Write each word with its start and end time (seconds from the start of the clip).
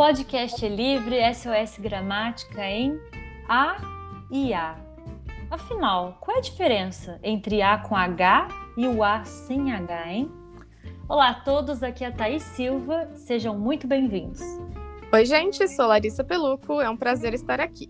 podcast 0.00 0.64
é 0.64 0.68
livre 0.70 1.18
SOS 1.34 1.76
Gramática 1.78 2.64
em 2.64 2.98
A 3.46 3.76
e 4.30 4.54
A. 4.54 4.74
Afinal, 5.50 6.16
qual 6.22 6.38
é 6.38 6.38
a 6.38 6.42
diferença 6.42 7.20
entre 7.22 7.60
A 7.60 7.76
com 7.76 7.94
H 7.94 8.48
e 8.78 8.88
o 8.88 9.04
A 9.04 9.22
sem 9.24 9.70
H, 9.70 10.10
hein? 10.10 10.32
Olá 11.06 11.28
a 11.28 11.34
todos, 11.34 11.82
aqui 11.82 12.02
é 12.02 12.06
a 12.06 12.12
Thaís 12.12 12.42
Silva, 12.42 13.10
sejam 13.14 13.58
muito 13.58 13.86
bem-vindos. 13.86 14.40
Oi, 15.12 15.26
gente, 15.26 15.68
sou 15.68 15.86
Larissa 15.86 16.24
Peluco, 16.24 16.80
é 16.80 16.88
um 16.88 16.96
prazer 16.96 17.34
estar 17.34 17.60
aqui. 17.60 17.86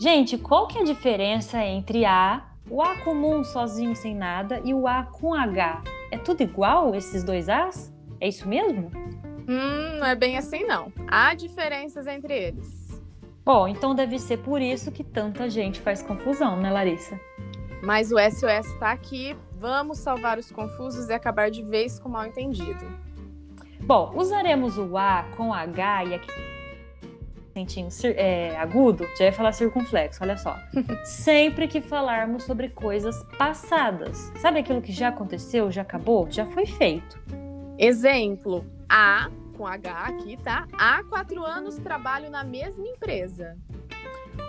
Gente, 0.00 0.38
qual 0.38 0.66
que 0.68 0.78
é 0.78 0.80
a 0.80 0.86
diferença 0.86 1.62
entre 1.62 2.06
A, 2.06 2.46
o 2.70 2.80
A 2.80 2.96
comum 3.00 3.44
sozinho 3.44 3.94
sem 3.94 4.14
nada 4.14 4.62
e 4.64 4.72
o 4.72 4.88
A 4.88 5.02
com 5.02 5.34
H? 5.34 5.82
É 6.10 6.16
tudo 6.16 6.42
igual, 6.42 6.94
esses 6.94 7.22
dois 7.22 7.50
As? 7.50 7.94
É 8.18 8.28
isso 8.28 8.48
mesmo? 8.48 8.90
Hum, 9.48 9.98
não 9.98 10.06
é 10.06 10.14
bem 10.14 10.36
assim 10.36 10.64
não. 10.64 10.92
Há 11.06 11.34
diferenças 11.34 12.06
entre 12.06 12.36
eles. 12.36 13.02
Bom, 13.44 13.66
então 13.66 13.94
deve 13.94 14.18
ser 14.18 14.38
por 14.38 14.60
isso 14.60 14.92
que 14.92 15.02
tanta 15.02 15.48
gente 15.48 15.80
faz 15.80 16.02
confusão, 16.02 16.56
né, 16.56 16.70
Larissa? 16.70 17.18
Mas 17.82 18.12
o 18.12 18.16
SOS 18.18 18.66
está 18.72 18.92
aqui. 18.92 19.36
Vamos 19.58 19.98
salvar 19.98 20.38
os 20.38 20.52
confusos 20.52 21.08
e 21.08 21.12
acabar 21.12 21.50
de 21.50 21.62
vez 21.62 21.98
com 21.98 22.08
o 22.08 22.12
mal 22.12 22.26
entendido. 22.26 22.84
Bom, 23.80 24.12
usaremos 24.14 24.76
o 24.76 24.96
A 24.96 25.24
com 25.36 25.52
H 25.52 26.04
e 26.04 26.14
aqui 26.14 26.58
acentinho 27.58 27.88
é, 28.16 28.56
agudo, 28.56 29.06
já 29.18 29.26
ia 29.26 29.32
falar 29.32 29.52
circunflexo, 29.52 30.22
olha 30.22 30.36
só. 30.36 30.56
Sempre 31.04 31.66
que 31.66 31.80
falarmos 31.80 32.44
sobre 32.44 32.68
coisas 32.68 33.24
passadas. 33.36 34.32
Sabe 34.36 34.60
aquilo 34.60 34.80
que 34.80 34.92
já 34.92 35.08
aconteceu, 35.08 35.70
já 35.70 35.82
acabou, 35.82 36.30
já 36.30 36.46
foi 36.46 36.66
feito. 36.66 37.18
Exemplo, 37.76 38.64
A, 38.88 39.30
com 39.58 39.66
H 39.66 39.90
aqui, 39.90 40.36
tá? 40.36 40.68
Há 40.78 41.02
quatro 41.02 41.44
anos 41.44 41.76
trabalho 41.78 42.30
na 42.30 42.44
mesma 42.44 42.86
empresa. 42.86 43.58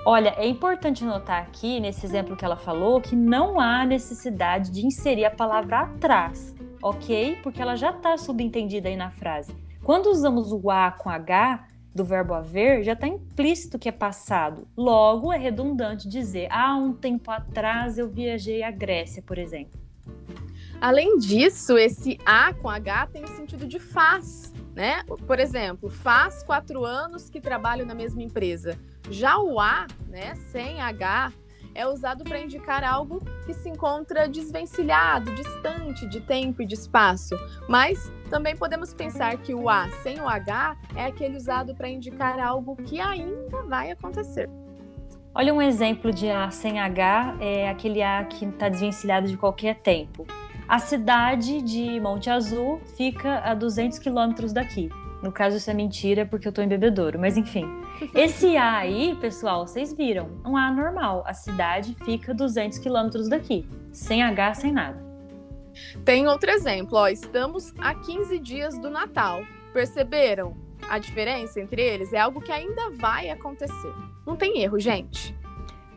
Olha, 0.06 0.36
é 0.38 0.48
importante 0.48 1.04
notar 1.04 1.42
aqui, 1.42 1.80
nesse 1.80 2.06
exemplo 2.06 2.38
que 2.38 2.46
ela 2.46 2.56
falou, 2.56 3.02
que 3.02 3.16
não 3.16 3.60
há 3.60 3.84
necessidade 3.84 4.70
de 4.70 4.86
inserir 4.86 5.26
a 5.26 5.32
palavra 5.32 5.80
atrás, 5.80 6.56
ok? 6.82 7.40
Porque 7.42 7.60
ela 7.60 7.76
já 7.76 7.90
está 7.90 8.16
subentendida 8.18 8.88
aí 8.88 8.96
na 8.96 9.10
frase. 9.10 9.52
Quando 9.84 10.12
usamos 10.12 10.52
o 10.52 10.70
A 10.70 10.92
com 10.92 11.10
H 11.10 11.68
do 11.94 12.06
verbo 12.06 12.36
haver, 12.36 12.84
já 12.84 12.94
está 12.94 13.08
implícito 13.08 13.80
que 13.80 13.90
é 13.90 13.92
passado. 13.92 14.68
Logo, 14.78 15.34
é 15.34 15.38
redundante 15.38 16.08
dizer, 16.08 16.48
há 16.52 16.76
um 16.76 16.94
tempo 16.94 17.32
atrás 17.32 17.98
eu 17.98 18.08
viajei 18.08 18.62
à 18.62 18.70
Grécia, 18.70 19.24
por 19.24 19.40
exemplo. 19.40 19.80
Além 20.80 21.18
disso, 21.18 21.78
esse 21.78 22.18
A 22.26 22.54
com 22.54 22.70
H 22.70 23.08
tem 23.08 23.24
o 23.24 23.28
sentido 23.28 23.68
de 23.68 23.80
faz, 23.80 24.54
né? 24.76 25.04
Por 25.04 25.40
exemplo, 25.40 25.90
faz 25.90 26.44
quatro 26.44 26.86
anos 26.86 27.30
que 27.30 27.42
trabalho 27.42 27.86
na 27.86 27.94
mesma 27.94 28.22
empresa. 28.22 28.78
Já 29.10 29.38
o 29.38 29.60
A, 29.60 29.88
né, 30.08 30.36
sem 30.52 30.82
H, 30.82 31.32
é 31.74 31.88
usado 31.88 32.24
para 32.24 32.40
indicar 32.40 32.84
algo 32.84 33.24
que 33.46 33.54
se 33.54 33.70
encontra 33.70 34.28
desvencilhado, 34.28 35.34
distante 35.34 36.08
de 36.08 36.20
tempo 36.22 36.62
e 36.62 36.66
de 36.66 36.74
espaço. 36.74 37.36
Mas 37.68 38.12
também 38.30 38.56
podemos 38.56 38.94
pensar 38.94 39.38
que 39.38 39.54
o 39.54 39.70
A 39.70 39.90
sem 40.04 40.20
o 40.20 40.28
H 40.28 40.78
é 40.96 41.06
aquele 41.06 41.38
usado 41.38 41.76
para 41.76 41.88
indicar 41.88 42.40
algo 42.40 42.76
que 42.76 43.00
ainda 43.00 43.64
vai 43.64 43.92
acontecer. 43.92 44.50
Olha 45.34 45.54
um 45.54 45.62
exemplo 45.62 46.12
de 46.12 46.30
A 46.30 46.50
sem 46.50 46.80
H, 46.80 47.38
é 47.40 47.70
aquele 47.70 48.02
A 48.02 48.26
que 48.26 48.46
está 48.46 48.68
desvencilhado 48.68 49.28
de 49.28 49.38
qualquer 49.38 49.76
tempo. 49.76 50.26
A 50.70 50.78
cidade 50.78 51.64
de 51.64 52.00
Monte 52.00 52.30
Azul 52.30 52.80
fica 52.96 53.40
a 53.40 53.56
200 53.56 53.98
quilômetros 53.98 54.54
daqui. 54.54 54.88
No 55.20 55.32
caso, 55.32 55.58
isso 55.58 55.72
é 55.72 55.74
mentira 55.74 56.28
porque 56.28 56.48
eu 56.48 56.52
tô 56.52 56.62
em 56.62 56.68
bebedouro, 56.68 57.18
mas 57.18 57.38
enfim. 57.38 57.66
Esse 58.14 58.56
A 58.56 58.78
aí, 58.78 59.18
pessoal, 59.20 59.66
vocês 59.66 59.92
viram, 59.92 60.30
um 60.46 60.56
A 60.56 60.72
normal. 60.72 61.24
A 61.26 61.34
cidade 61.34 61.96
fica 62.06 62.36
200 62.36 62.78
quilômetros 62.78 63.28
daqui, 63.28 63.68
sem 63.92 64.22
H, 64.22 64.54
sem 64.54 64.72
nada. 64.72 65.04
Tem 66.06 66.28
outro 66.28 66.52
exemplo, 66.52 67.00
ó. 67.00 67.08
Estamos 67.08 67.74
a 67.80 67.96
15 67.96 68.38
dias 68.38 68.78
do 68.78 68.92
Natal. 68.92 69.42
Perceberam? 69.74 70.56
A 70.88 71.00
diferença 71.00 71.60
entre 71.60 71.82
eles 71.82 72.14
é 72.14 72.20
algo 72.20 72.42
que 72.42 72.52
ainda 72.52 72.92
vai 72.92 73.32
acontecer. 73.32 73.94
Não 74.24 74.36
tem 74.36 74.62
erro, 74.62 74.80
gente. 74.80 75.36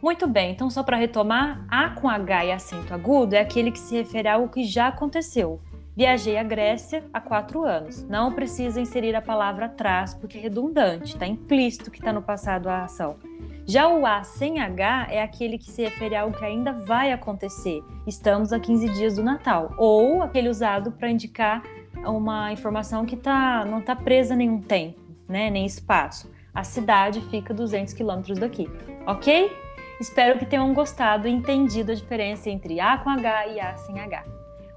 Muito 0.02 0.26
bem, 0.26 0.50
então 0.50 0.68
só 0.68 0.82
para 0.82 0.96
retomar, 0.96 1.64
A 1.70 1.90
com 1.90 2.08
H 2.08 2.46
e 2.46 2.50
acento 2.50 2.92
agudo 2.92 3.36
é 3.36 3.40
aquele 3.40 3.70
que 3.70 3.78
se 3.78 3.94
refere 3.94 4.26
a 4.26 4.34
algo 4.34 4.48
que 4.48 4.64
já 4.64 4.88
aconteceu. 4.88 5.60
Viajei 5.94 6.36
à 6.36 6.42
Grécia 6.42 7.04
há 7.12 7.20
quatro 7.20 7.62
anos. 7.64 8.02
Não 8.08 8.32
precisa 8.32 8.80
inserir 8.80 9.14
a 9.14 9.22
palavra 9.22 9.66
atrás, 9.66 10.12
porque 10.12 10.38
é 10.38 10.40
redundante, 10.40 11.12
está 11.12 11.24
implícito 11.24 11.88
que 11.88 11.98
está 11.98 12.12
no 12.12 12.20
passado 12.20 12.68
a 12.68 12.82
ação. 12.82 13.16
Já 13.64 13.86
o 13.86 14.04
A 14.04 14.24
sem 14.24 14.58
H 14.58 15.06
é 15.08 15.22
aquele 15.22 15.56
que 15.56 15.70
se 15.70 15.84
refere 15.84 16.16
a 16.16 16.22
algo 16.22 16.36
que 16.36 16.44
ainda 16.44 16.72
vai 16.72 17.12
acontecer. 17.12 17.80
Estamos 18.04 18.52
a 18.52 18.58
15 18.58 18.88
dias 18.88 19.14
do 19.14 19.22
Natal. 19.22 19.72
Ou 19.78 20.20
aquele 20.20 20.48
usado 20.48 20.90
para 20.90 21.10
indicar 21.10 21.62
uma 22.04 22.50
informação 22.52 23.06
que 23.06 23.16
tá, 23.16 23.64
não 23.64 23.78
está 23.78 23.94
presa 23.94 24.34
nenhum 24.34 24.60
tempo, 24.60 24.98
né, 25.28 25.48
nem 25.48 25.64
espaço. 25.64 26.28
A 26.52 26.64
cidade 26.64 27.20
fica 27.30 27.54
200 27.54 27.94
quilômetros 27.94 28.36
daqui, 28.36 28.68
ok? 29.06 29.62
Espero 30.02 30.36
que 30.36 30.44
tenham 30.44 30.74
gostado 30.74 31.28
e 31.28 31.30
entendido 31.30 31.92
a 31.92 31.94
diferença 31.94 32.50
entre 32.50 32.80
A 32.80 32.98
com 32.98 33.08
H 33.08 33.46
e 33.46 33.60
A 33.60 33.76
sem 33.76 34.00
H. 34.00 34.24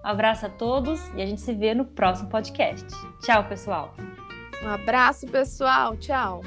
Um 0.03 0.07
abraço 0.07 0.45
a 0.45 0.49
todos 0.49 1.01
e 1.15 1.21
a 1.21 1.25
gente 1.25 1.41
se 1.41 1.51
vê 1.51 1.73
no 1.73 1.83
próximo 1.83 2.29
podcast. 2.29 2.85
Tchau, 3.23 3.43
pessoal. 3.45 3.95
Um 4.63 4.69
abraço, 4.69 5.25
pessoal. 5.25 5.97
Tchau. 5.97 6.43